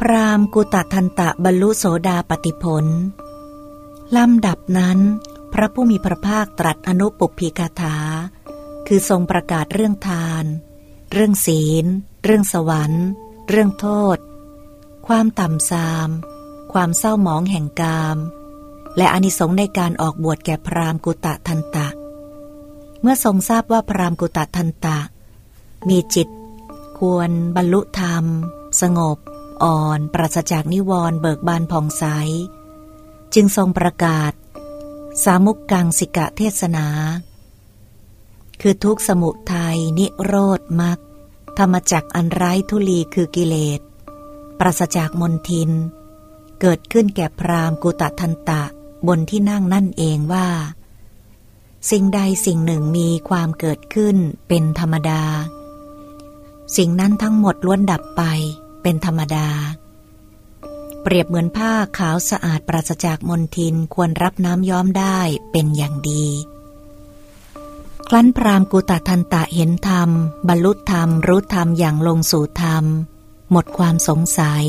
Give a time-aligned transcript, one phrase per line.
[0.00, 2.86] พรามกุตทันตะบรรลุโสดาปติผล
[4.16, 4.98] ลำดับนั้น
[5.52, 7.96] พระผู้มีพระภาคตรัสอนุปปิกาถา
[8.86, 10.44] คือทรงประกาศเรื่องทาน
[11.12, 11.84] เรื่องศีล
[12.24, 13.06] เรื่องสวรรค์
[13.48, 14.18] เรื่องโทษ
[15.06, 16.08] ความต่ำทราม
[16.72, 18.16] ความเศร้าหมองแห่งกาม
[18.96, 21.88] และอนิสงส์ในการออกบวชแก่พรามกุตทันตะ
[23.00, 24.98] เมื่อทรงทราบว่าพรามกุตทันตะ
[25.88, 26.28] มีจิต
[26.98, 28.24] ควรบรรลุธรรม
[28.80, 29.18] สงบ
[29.62, 32.04] อ่อนปราศจากนิวรณ์เบิกบานผ่องใส
[33.34, 34.32] จึงทรงประกาศ
[35.24, 36.86] สามุกกังสิกะเทศนา
[38.60, 40.98] คือทุกสมุทัยนิโรธมัก
[41.58, 43.80] ธรรมจักอันไร้ทุลีคือกิเลส
[44.58, 45.70] ปราศจากมนทิน
[46.60, 48.62] เกิดขึ้นแก่พรามกุตทันตะ
[49.06, 50.48] บนที่นั่งนั่นเองว่า
[51.90, 54.16] สิ่งใดสิ่งหนึ่งมีความเกิดขึ้น
[54.48, 55.22] เป็นธรรมดา
[56.76, 58.22] สิ่งนั้นทั้งหมดล้วนดับไป
[58.82, 59.48] เป็นธรรมดา
[61.02, 65.18] เปรียบเหมือนผ้าขาวสะอาดปราศจากมลทินควรรับน้ำย้อมได้
[65.52, 66.26] เป็นอย่างดี
[68.08, 70.10] ครั้นพรามกุตทันตะเห็นธรรม
[70.48, 72.84] บรรลุธรรม รู้ธรรมอย่างลงสู่ธรรม
[73.50, 74.64] หมดความสงสัย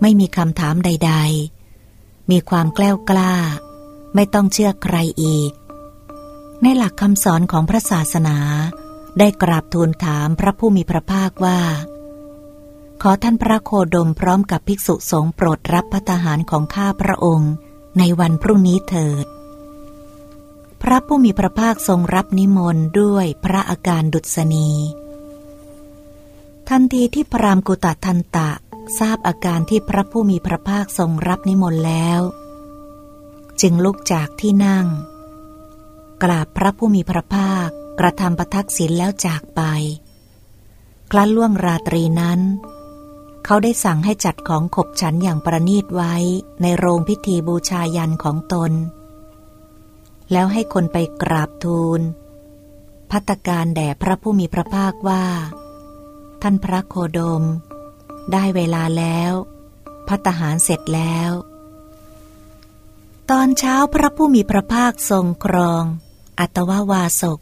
[0.00, 1.12] ไม่มีคำถามใด
[1.72, 3.34] ๆ มีความแกล้วกล้า
[4.14, 5.52] ไม่ต้องเชื่อใครอีก
[6.62, 8.38] ในหลักคำสอนของพระศาสนา
[9.18, 11.60] ได้กราบทูลถามพระผู้มีพระภาคว่า
[13.02, 17.52] ขอท่านพระโคดมพร้อมกับภิกษุสงฆ์โปรดรับพัตหารของข้าพระองค์
[17.98, 19.26] ในวันพรุ่งนี้เถิด
[20.82, 24.70] พระผู้มีพระภาคทรงรับนิมนต์ด้วยพระอาการดุษณี
[26.68, 28.50] ทันทีที่พรามกุตทันตะ
[28.98, 32.20] ทราบอาการที่พระผู้มีพระภาคทรงรับนิมนต์แล้ว
[33.60, 34.86] จึงลุกจากที่นั่ง
[36.22, 37.68] กราบพระผู้มีพระภาค
[38.00, 39.60] กระทำประทักษิณแล้วจากไป
[41.10, 42.40] คลั้นล่วงราตรีนั้น
[43.44, 46.14] เขาได้สั่งให้จัดของขบฉันอย่างประนีตไว้
[46.62, 48.72] ในโรงพิธีบูชายันของตน
[50.32, 52.00] แล้วให้คนไปกราบทูล
[53.10, 55.24] พัตการแด่พระผู้มีพระภาคว่า
[56.42, 57.44] ท่านพระโคดม
[58.32, 59.32] ได้เวลาแล้ว
[60.08, 61.30] พัตหารเสร็จแล้ว
[63.30, 65.84] ตอนเช้าพระผู้มีพระภาคทรงครอง
[66.38, 67.40] อัตวาวาสก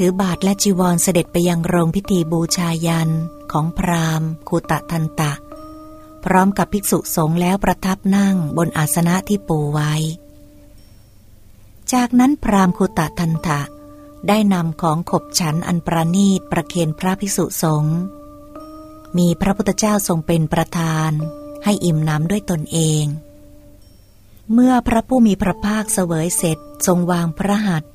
[0.00, 3.10] ถือบาทและจีวรเสด็จไปยังโรงพิธีบูชายัน
[3.52, 5.32] ของพราหมณ์คูตะทันตะ
[6.24, 9.94] พร้อมกับภิกษุสงฆ์แล้วประทับนั่งบนอาสนะที่ปูไว้
[11.92, 13.60] จากนั้นพราหมณ์คูตะทันตะ
[14.28, 17.98] ได้นำของขบฉันอันประนีตประเคนพระภิกษุสงฆ์
[19.18, 21.10] มีพระพุทธเจ้าทรงเป็นประธาน
[21.64, 23.04] ให้อิ่มน้ำด้วยตนเอง
[24.52, 27.90] เมื่อพระผู้มีพระภาคเสวยเสร็จทรงวางพระหัตถ์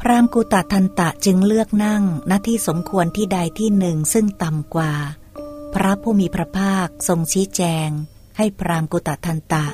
[0.00, 4.92] พรามกุตทันตะจึงเลือกนั่งหน้าที่สมควรที่ใดที่หนึ่งซึ่งต่ำกว่า
[5.74, 7.88] พระผู้มีพระภาคทรงชี้แจง
[8.36, 9.66] ให้พรามกุตทันตะ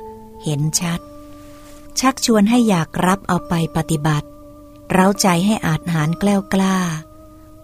[0.45, 1.01] เห็นชัด
[2.01, 4.29] ชักชวนให้อยากรับเอาไปปฏิบัติ
[4.91, 6.77] เร้าใจให้อาจหารแกล้วกล้า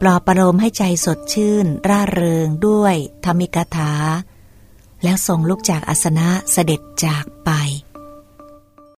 [0.00, 3.92] ปลอบประโลมให้ใจสดชื่น ร่าเริงด้วยธรรมิกถา
[5.02, 7.50] แล้วส่งลุกจากอาสนะเสด็จจากไป